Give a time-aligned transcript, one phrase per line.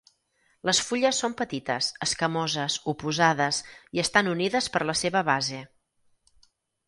[0.67, 3.59] Les fulles són petites, escamoses, oposades
[3.97, 5.61] i estan unides per la seva base.